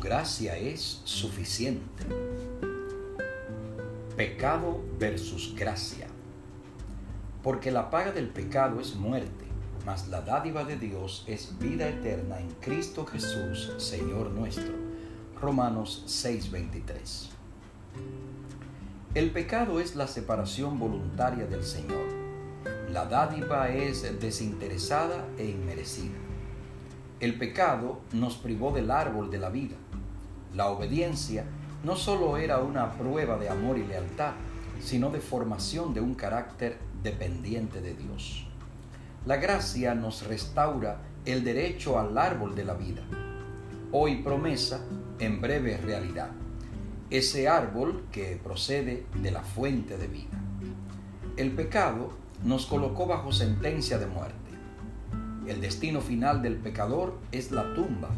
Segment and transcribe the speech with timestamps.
[0.00, 2.06] gracia es suficiente.
[4.16, 6.06] Pecado versus gracia.
[7.42, 9.44] Porque la paga del pecado es muerte,
[9.84, 14.72] mas la dádiva de Dios es vida eterna en Cristo Jesús, Señor nuestro.
[15.38, 17.28] Romanos 6:23.
[19.14, 22.06] El pecado es la separación voluntaria del Señor.
[22.90, 26.25] La dádiva es desinteresada e inmerecida.
[27.18, 29.76] El pecado nos privó del árbol de la vida.
[30.54, 31.46] La obediencia
[31.82, 34.32] no solo era una prueba de amor y lealtad,
[34.82, 38.46] sino de formación de un carácter dependiente de Dios.
[39.24, 43.02] La gracia nos restaura el derecho al árbol de la vida.
[43.92, 44.80] Hoy promesa,
[45.18, 46.32] en breve realidad.
[47.08, 50.38] Ese árbol que procede de la fuente de vida.
[51.38, 52.12] El pecado
[52.44, 54.45] nos colocó bajo sentencia de muerte.
[55.46, 58.10] El destino final del pecador es la tumba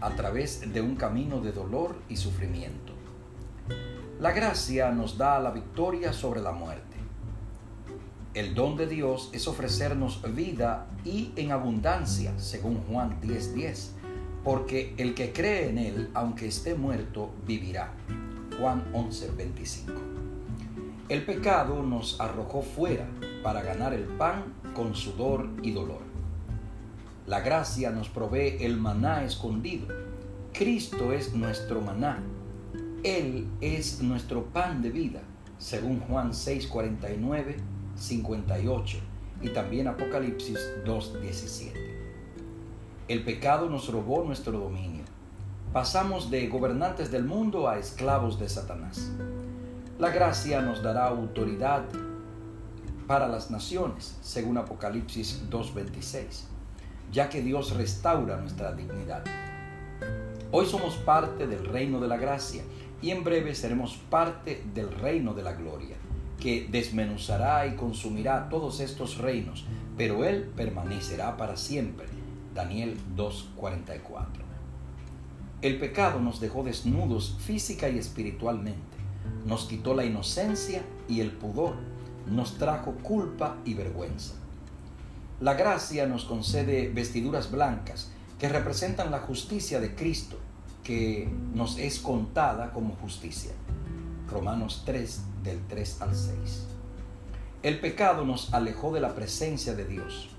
[0.00, 2.92] a través de un camino de dolor y sufrimiento.
[4.18, 6.96] La gracia nos da la victoria sobre la muerte.
[8.34, 13.92] El don de Dios es ofrecernos vida y en abundancia, según Juan 10:10,
[14.42, 17.92] porque el que cree en Él, aunque esté muerto, vivirá.
[18.58, 19.92] Juan 11:25.
[21.08, 23.06] El pecado nos arrojó fuera
[23.44, 26.11] para ganar el pan con sudor y dolor.
[27.26, 29.88] La gracia nos provee el maná escondido.
[30.52, 32.22] Cristo es nuestro maná
[33.02, 35.22] él es nuestro pan de vida,
[35.58, 37.56] según Juan 6, 49,
[37.96, 38.98] 58
[39.40, 41.80] y también Apocalipsis 2, 17.
[43.08, 45.02] El pecado nos robó nuestro dominio.
[45.72, 49.10] Pasamos de gobernantes del mundo a esclavos de Satanás.
[49.98, 51.82] La gracia nos dará autoridad
[53.08, 56.44] para las naciones, según Apocalipsis 2.26,
[57.12, 59.22] ya que Dios restaura nuestra dignidad.
[60.50, 62.62] Hoy somos parte del reino de la gracia
[63.02, 65.96] y en breve seremos parte del reino de la gloria,
[66.40, 69.66] que desmenuzará y consumirá todos estos reinos,
[69.96, 72.06] pero Él permanecerá para siempre.
[72.54, 74.26] Daniel 2.44.
[75.60, 78.80] El pecado nos dejó desnudos física y espiritualmente,
[79.46, 81.76] nos quitó la inocencia y el pudor,
[82.26, 84.41] nos trajo culpa y vergüenza.
[85.40, 90.38] La gracia nos concede vestiduras blancas que representan la justicia de Cristo
[90.82, 93.52] que nos es contada como justicia.
[94.28, 96.66] Romanos 3 del 3 al 6.
[97.62, 100.30] El pecado nos alejó de la presencia de Dios.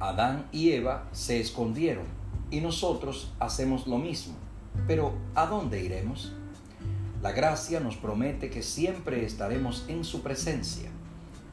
[0.00, 2.04] Adán y Eva se escondieron
[2.50, 4.34] y nosotros hacemos lo mismo.
[4.86, 6.34] Pero ¿a dónde iremos?
[7.22, 10.90] La gracia nos promete que siempre estaremos en su presencia.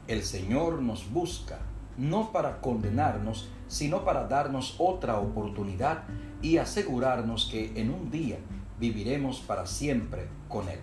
[0.06, 1.58] El Señor nos busca
[1.98, 6.04] no para condenarnos, sino para darnos otra oportunidad
[6.42, 8.38] y asegurarnos que en un día
[8.78, 10.78] viviremos para siempre con Él.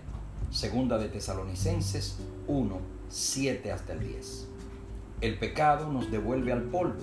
[0.49, 2.77] Segunda de Tesalonicenses 1,
[3.09, 4.47] 7 hasta el 10.
[5.21, 7.01] El pecado nos devuelve al polvo.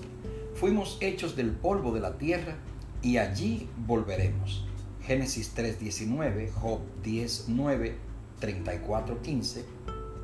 [0.55, 2.55] Fuimos hechos del polvo de la tierra
[3.01, 4.65] y allí volveremos.
[5.01, 7.95] Génesis 3.19, Job 10.9,
[8.39, 9.63] 34.15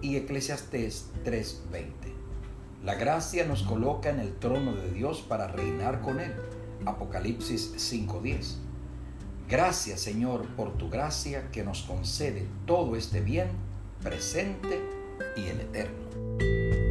[0.01, 2.26] y Eclesiastés 3.20.
[2.87, 6.33] La gracia nos coloca en el trono de Dios para reinar con Él.
[6.85, 8.59] Apocalipsis 5:10.
[9.49, 13.49] Gracias Señor por tu gracia que nos concede todo este bien
[14.01, 14.79] presente
[15.35, 16.86] y el eterno.